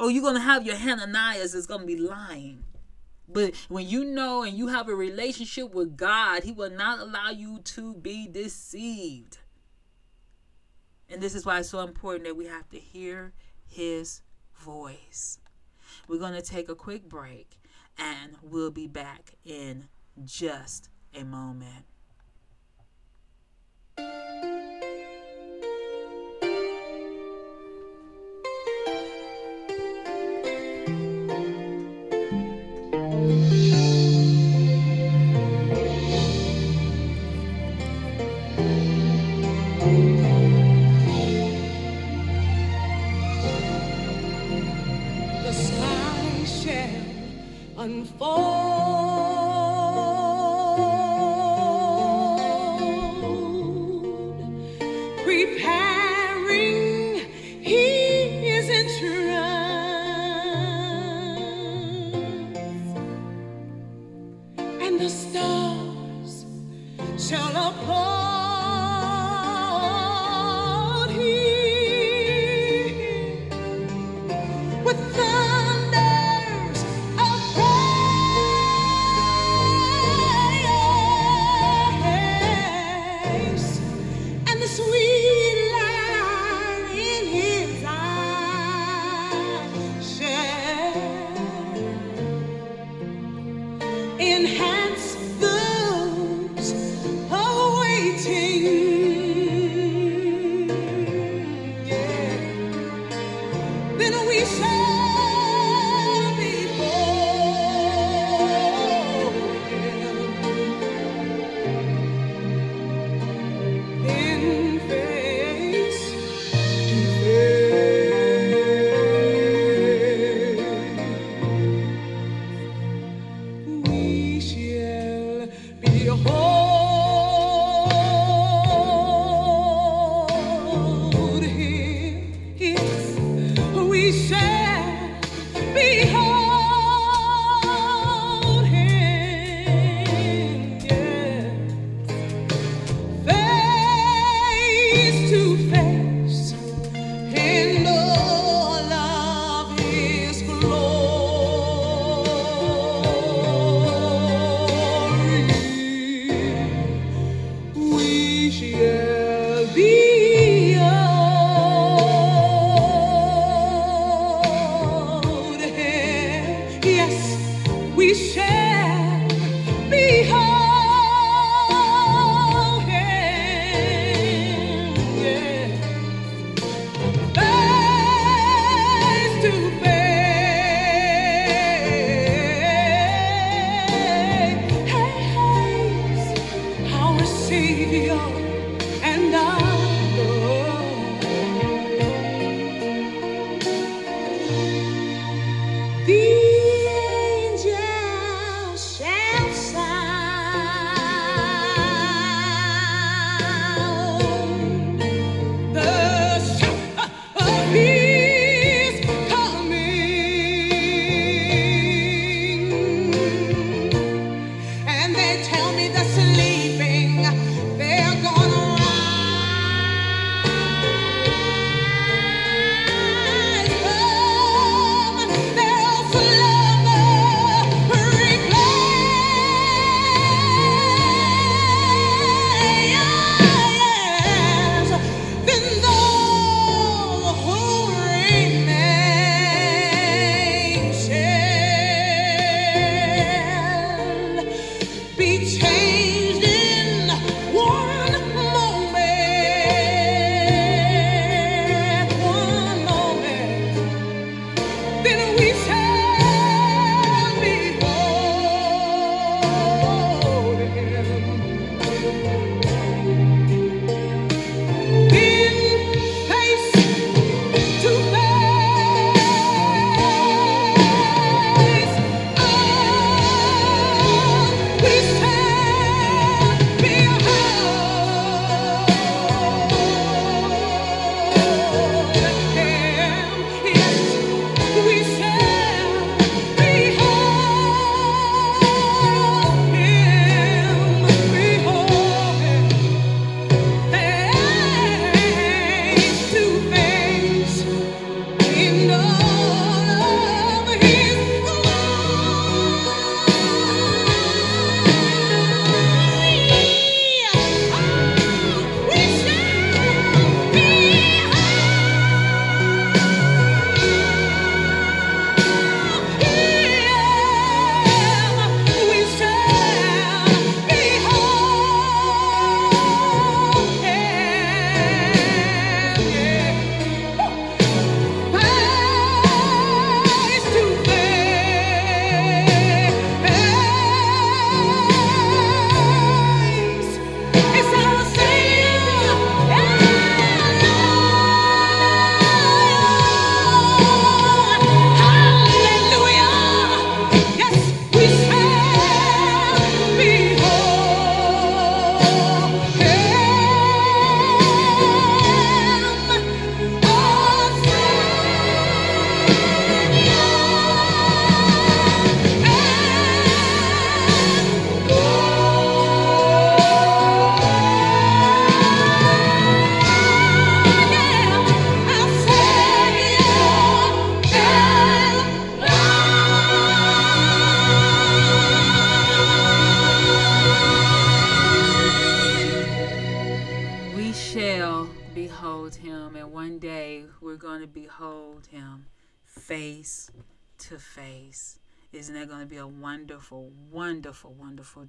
[0.00, 2.64] Oh, you're going to have your Hananiahs is going to be lying.
[3.28, 7.30] But when you know and you have a relationship with God, He will not allow
[7.30, 9.38] you to be deceived.
[11.08, 13.32] And this is why it's so important that we have to hear
[13.66, 14.22] His
[14.56, 15.38] voice.
[16.08, 17.60] We're going to take a quick break
[17.96, 19.88] and we'll be back in
[20.24, 21.84] just a moment.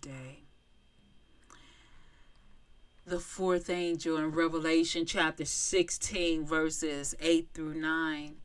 [0.01, 0.39] Day?
[3.05, 8.35] The fourth angel in Revelation chapter 16, verses 8 through 9.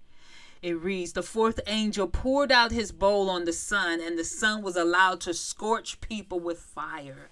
[0.62, 4.62] It reads The fourth angel poured out his bowl on the sun, and the sun
[4.62, 7.31] was allowed to scorch people with fire.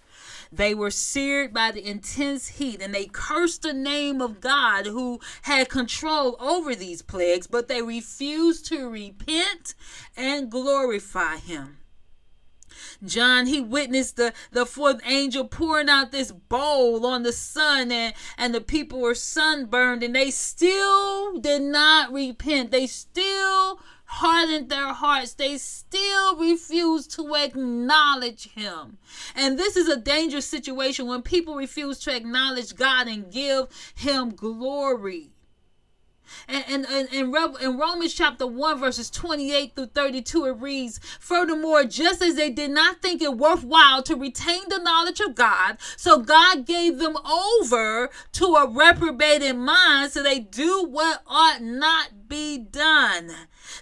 [0.50, 5.20] They were seared by the intense heat and they cursed the name of God who
[5.42, 9.74] had control over these plagues, but they refused to repent
[10.16, 11.77] and glorify him.
[13.04, 18.14] John, he witnessed the, the fourth angel pouring out this bowl on the sun, and,
[18.36, 22.70] and the people were sunburned, and they still did not repent.
[22.70, 25.34] They still hardened their hearts.
[25.34, 28.98] They still refuse to acknowledge Him.
[29.34, 34.30] And this is a dangerous situation when people refuse to acknowledge God and give Him
[34.30, 35.30] glory.
[36.46, 42.22] And, and, in, in Romans chapter 1, verses 28 through 32, it reads, Furthermore, just
[42.22, 46.66] as they did not think it worthwhile to retain the knowledge of God, so God
[46.66, 53.32] gave them over to a reprobated mind so they do what ought not be done.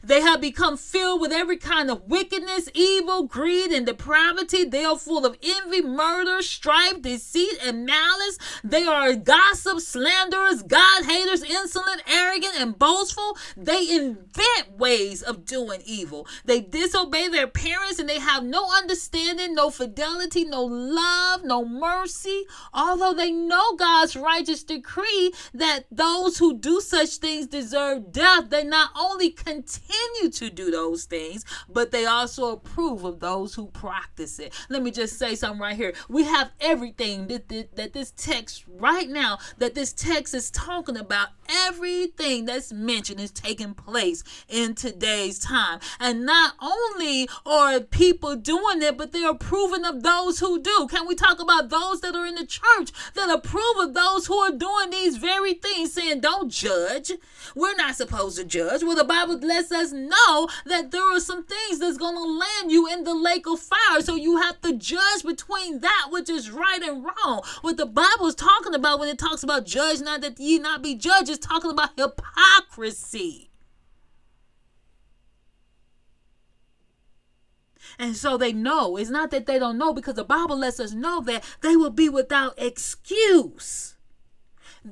[0.02, 4.64] They have become filled with every kind of wickedness, evil, greed, and depravity.
[4.64, 8.38] They are full of envy, murder, strife, deceit, and malice.
[8.64, 13.36] They are gossips, slanderers, God haters, insolent, arrogant, and boastful.
[13.56, 16.26] They invent ways of doing evil.
[16.44, 22.44] They disobey their parents and they have no understanding, no fidelity, no love, no mercy.
[22.72, 28.64] Although they know God's righteous decree that those who do such things deserve death, they
[28.64, 33.66] not only continue continue to do those things, but they also approve of those who
[33.66, 34.52] practice it.
[34.68, 35.94] Let me just say something right here.
[36.08, 40.96] We have everything that, that, that this text right now, that this text is talking
[40.96, 41.28] about,
[41.66, 45.80] everything that's mentioned is taking place in today's time.
[46.00, 50.88] And not only are people doing it, but they're approving of those who do.
[50.90, 54.36] Can we talk about those that are in the church that approve of those who
[54.36, 57.12] are doing these very things, saying, don't judge.
[57.54, 58.82] We're not supposed to judge.
[58.82, 62.70] Well, the Bible lets us know that there are some things that's going to land
[62.70, 64.00] you in the lake of fire.
[64.00, 67.42] So you have to judge between that which is right and wrong.
[67.62, 70.82] What the Bible is talking about when it talks about judge not that ye not
[70.82, 73.50] be judged, is talking about hypocrisy.
[77.98, 78.96] And so they know.
[78.96, 81.90] It's not that they don't know because the Bible lets us know that they will
[81.90, 83.95] be without excuse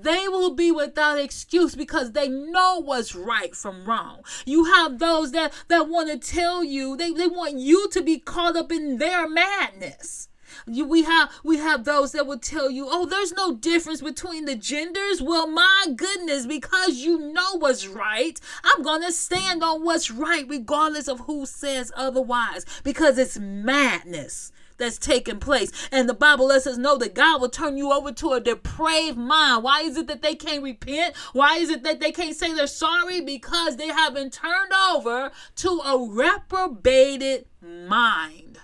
[0.03, 4.23] they will be without excuse because they know what's right from wrong.
[4.45, 8.19] You have those that, that want to tell you, they, they want you to be
[8.19, 10.29] caught up in their madness.
[10.67, 14.45] You, we have we have those that will tell you, oh, there's no difference between
[14.45, 15.21] the genders.
[15.21, 21.09] Well, my goodness, because you know what's right, I'm gonna stand on what's right, regardless
[21.09, 24.53] of who says otherwise, because it's madness
[24.85, 25.71] that's taking place.
[25.91, 29.19] And the Bible lets us know that God will turn you over to a depraved
[29.19, 29.65] mind.
[29.65, 31.17] Why is it that they can't repent?
[31.33, 33.21] Why is it that they can't say they're sorry?
[33.21, 38.59] Because they have been turned over to a reprobated mind.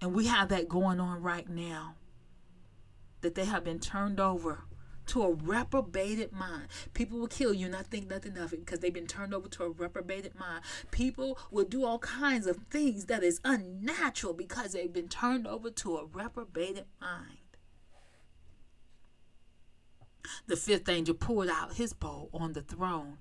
[0.00, 1.94] And we have that going on right now.
[3.20, 4.65] That they have been turned over
[5.06, 6.68] to a reprobated mind.
[6.94, 9.48] People will kill you, and not think nothing of it because they've been turned over
[9.48, 10.62] to a reprobated mind.
[10.90, 15.70] People will do all kinds of things that is unnatural because they've been turned over
[15.70, 17.38] to a reprobated mind.
[20.46, 23.18] The fifth angel poured out his bowl on the throne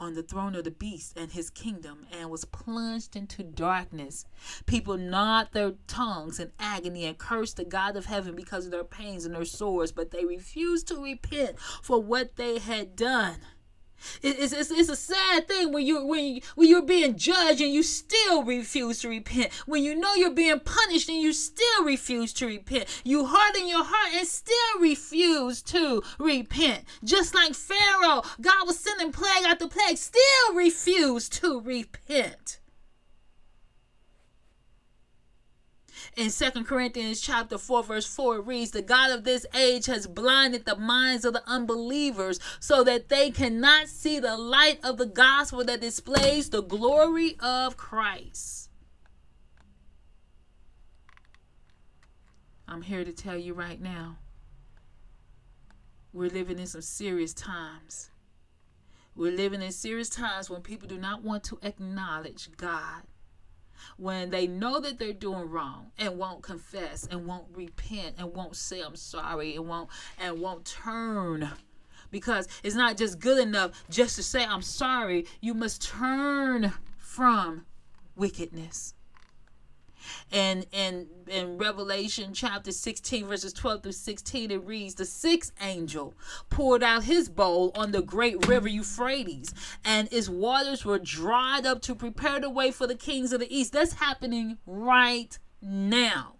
[0.00, 4.24] on the throne of the beast and his kingdom and was plunged into darkness.
[4.66, 8.82] People gnawed their tongues in agony and cursed the God of heaven because of their
[8.82, 13.36] pains and their sores, but they refused to repent for what they had done.
[14.22, 17.72] It's, it's, it's a sad thing when you when you, when you're being judged and
[17.72, 19.52] you still refuse to repent.
[19.66, 23.02] When you know you're being punished and you still refuse to repent.
[23.04, 26.84] You harden your heart and still refuse to repent.
[27.04, 32.59] Just like Pharaoh, God was sending plague after plague, still refused to repent.
[36.16, 40.06] In Second Corinthians chapter 4, verse 4, it reads, The God of this age has
[40.06, 45.06] blinded the minds of the unbelievers so that they cannot see the light of the
[45.06, 48.70] gospel that displays the glory of Christ.
[52.68, 54.18] I'm here to tell you right now.
[56.12, 58.10] We're living in some serious times.
[59.16, 63.02] We're living in serious times when people do not want to acknowledge God
[63.96, 68.56] when they know that they're doing wrong and won't confess and won't repent and won't
[68.56, 71.50] say I'm sorry and won't and won't turn.
[72.10, 75.26] Because it's not just good enough just to say I'm sorry.
[75.40, 77.66] You must turn from
[78.16, 78.94] wickedness
[80.32, 86.14] and in in revelation chapter 16 verses 12 through 16 it reads the sixth angel
[86.48, 91.80] poured out his bowl on the great river euphrates and its waters were dried up
[91.82, 93.72] to prepare the way for the kings of the east.
[93.72, 96.39] That's happening right now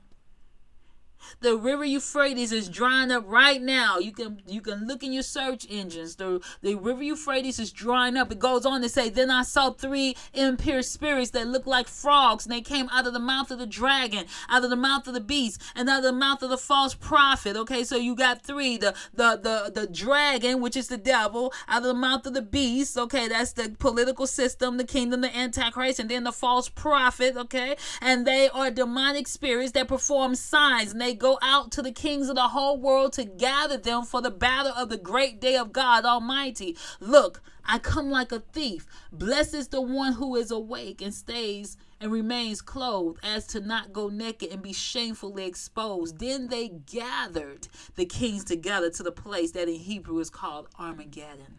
[1.41, 3.99] the river Euphrates is drying up right now.
[3.99, 6.16] You can you can look in your search engines.
[6.16, 8.33] The the river Euphrates is drying up.
[8.33, 12.45] It goes on to say, Then I saw three impure spirits that looked like frogs,
[12.45, 15.14] and they came out of the mouth of the dragon, out of the mouth of
[15.14, 17.57] the beast, and out of the mouth of the false prophet.
[17.57, 18.77] Okay, so you got three.
[18.77, 22.43] The the the the dragon, which is the devil, out of the mouth of the
[22.43, 22.97] beast.
[22.97, 27.37] Okay, that's the political system, the kingdom, the antichrist, and then the false prophet.
[27.37, 31.92] Okay, and they are demonic spirits that perform signs, and they go out to the
[31.92, 35.56] kings of the whole world to gather them for the battle of the great day
[35.56, 36.76] of God Almighty.
[37.00, 38.86] Look, I come like a thief.
[39.12, 43.92] Blessed is the one who is awake and stays and remains clothed, as to not
[43.92, 46.18] go naked and be shamefully exposed.
[46.18, 51.58] Then they gathered the kings together to the place that in Hebrew is called Armageddon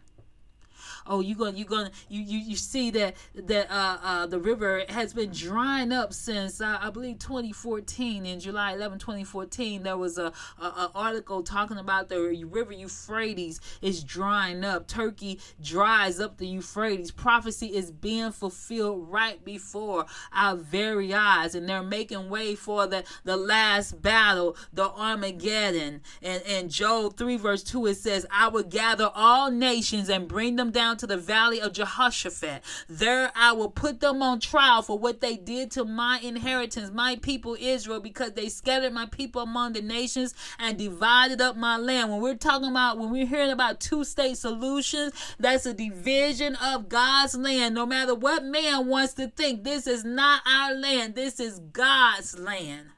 [1.06, 4.84] oh you going you going you, you you see that that uh, uh the river
[4.88, 10.18] has been drying up since uh, I believe 2014 in July 11 2014 there was
[10.18, 14.86] a, a, a article talking about the river Euphrates is drying up.
[14.86, 17.10] Turkey dries up the Euphrates.
[17.10, 23.04] Prophecy is being fulfilled right before our very eyes and they're making way for the
[23.24, 26.00] the last battle the Armageddon.
[26.22, 30.56] And and Joel 3 verse 2 it says I will gather all nations and bring
[30.56, 32.62] them down down to the valley of Jehoshaphat.
[32.88, 37.16] There I will put them on trial for what they did to my inheritance, my
[37.16, 42.10] people Israel, because they scattered my people among the nations and divided up my land.
[42.10, 46.88] When we're talking about, when we're hearing about two state solutions, that's a division of
[46.88, 47.74] God's land.
[47.74, 52.38] No matter what man wants to think, this is not our land, this is God's
[52.38, 52.88] land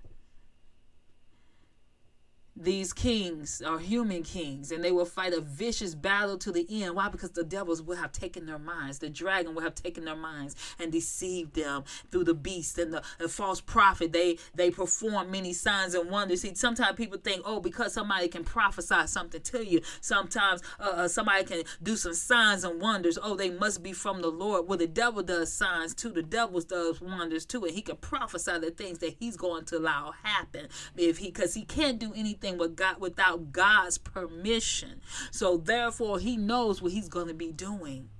[2.57, 6.94] these kings are human kings and they will fight a vicious battle to the end.
[6.94, 7.09] Why?
[7.09, 9.00] Because the devils will have taken their minds.
[9.00, 11.82] The dragon will have taken their minds and deceived them
[12.12, 14.12] through the beast and the, the false prophet.
[14.12, 16.42] They they perform many signs and wonders.
[16.42, 19.80] See sometimes people think oh because somebody can prophesy something to you.
[20.00, 23.18] Sometimes uh, uh, somebody can do some signs and wonders.
[23.20, 24.68] Oh they must be from the lord.
[24.68, 26.11] Well the devil does signs too.
[26.11, 29.78] The devil does wonders too and he can prophesy the things that he's going to
[29.78, 35.01] allow happen if he because he can't do anything anything with God without God's permission.
[35.30, 38.11] So therefore he knows what he's going to be doing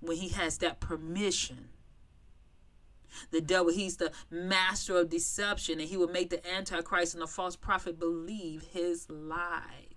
[0.00, 1.68] when he has that permission.
[3.30, 7.26] The devil, he's the master of deception, and he will make the Antichrist and the
[7.26, 9.91] false prophet believe his lies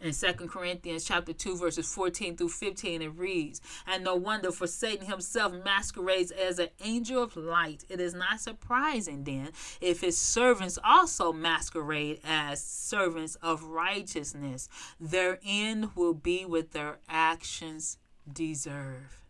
[0.00, 4.66] in Second Corinthians chapter 2 verses 14 through 15 it reads and no wonder for
[4.66, 7.84] Satan himself masquerades as an angel of light.
[7.88, 9.50] It is not surprising then
[9.80, 14.68] if his servants also masquerade as servants of righteousness.
[15.00, 17.98] Their end will be what their actions
[18.30, 19.22] deserve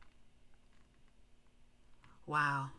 [2.27, 2.71] wow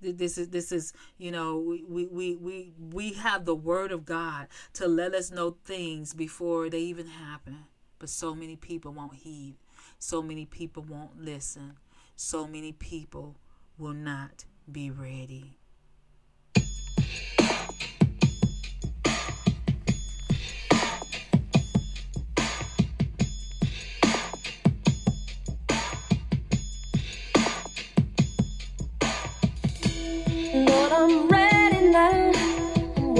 [0.00, 4.48] this is this is you know we we we we have the word of god
[4.74, 7.66] to let us know things before they even happen.
[7.98, 9.56] But so many people won't heed.
[9.98, 11.78] So many people won't listen.
[12.14, 13.36] So many people
[13.76, 15.57] will not be ready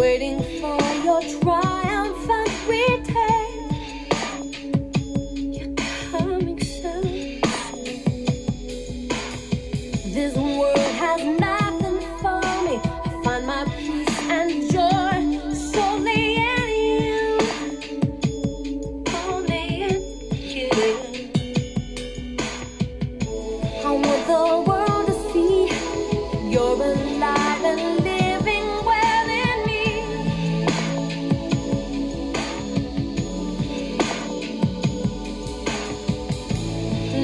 [0.09, 0.48] waiting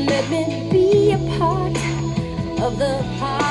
[0.06, 1.76] Let me be a part
[2.62, 3.43] of the harvest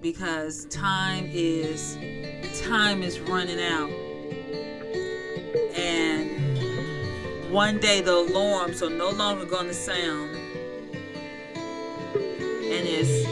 [0.00, 1.98] because time is
[2.62, 3.90] time is running out.
[5.76, 10.34] And one day the alarms are no longer going to sound.
[12.14, 13.26] And it's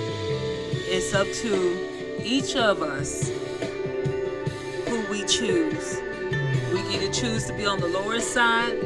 [0.90, 3.30] it's up to each of us
[4.88, 6.00] who we choose.
[6.72, 8.76] We can either choose to be on the lower side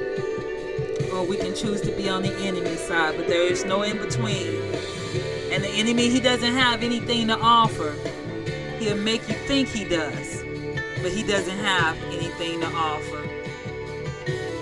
[1.12, 3.98] or we can choose to be on the enemy side but there is no in
[3.98, 4.62] between
[5.52, 7.94] and the enemy, he doesn't have anything to offer.
[8.78, 10.42] He'll make you think he does,
[11.02, 13.18] but he doesn't have anything to offer.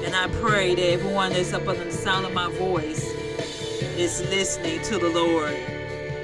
[0.05, 3.05] And I pray that everyone that's up under the sound of my voice
[3.97, 5.57] is listening to the Lord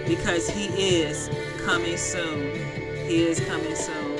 [0.09, 1.31] because he is
[1.65, 2.57] coming soon.
[3.07, 4.19] He is coming soon.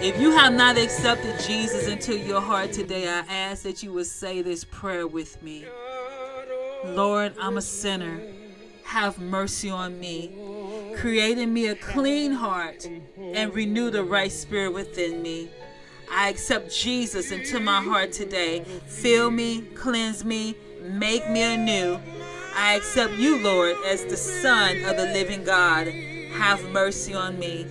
[0.00, 4.06] If you have not accepted Jesus into your heart today, I ask that you would
[4.06, 5.64] say this prayer with me.
[6.84, 8.20] Lord, I'm a sinner
[8.84, 10.32] have mercy on me.
[10.96, 15.50] Create in me a clean heart and renew the right spirit within me.
[16.10, 18.64] I accept Jesus into my heart today.
[18.86, 21.98] Fill me, cleanse me, make me anew.
[22.54, 25.88] I accept you, Lord, as the Son of the living God.
[25.88, 27.66] Have mercy on me.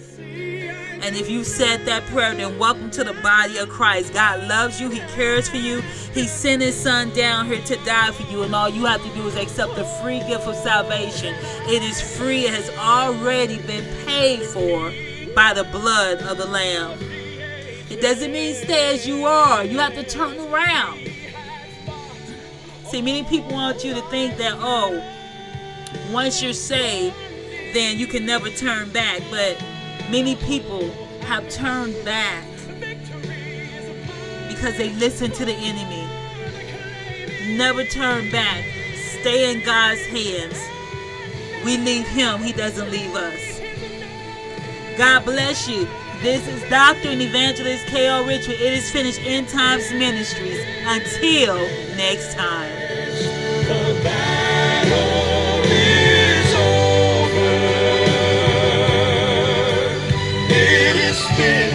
[1.04, 4.14] And if you said that prayer, then welcome to the body of Christ.
[4.14, 4.90] God loves you.
[4.90, 5.82] He cares for you.
[6.14, 8.44] He sent his son down here to die for you.
[8.44, 11.36] And all you have to do is accept the free gift of salvation.
[11.68, 12.46] It is free.
[12.46, 14.94] It has already been paid for
[15.36, 16.98] by the blood of the Lamb.
[17.90, 19.66] It doesn't mean stay as you are.
[19.66, 21.00] You have to turn around.
[22.86, 25.04] See, many people want you to think that, oh,
[26.14, 27.14] once you're saved,
[27.74, 29.22] then you can never turn back.
[29.30, 29.62] But
[30.14, 30.92] Many people
[31.22, 32.46] have turned back
[34.48, 36.08] because they listen to the enemy.
[37.58, 38.64] Never turn back.
[38.94, 40.56] Stay in God's hands.
[41.66, 43.60] We leave Him, He doesn't leave us.
[45.00, 45.88] God bless you.
[46.22, 47.10] This is Dr.
[47.10, 48.24] and Evangelist K.L.
[48.28, 48.48] Rich.
[48.50, 50.64] It is finished End Times Ministries.
[50.86, 51.56] Until
[51.98, 52.72] next time.
[53.66, 54.33] Oh,
[61.44, 61.73] finished.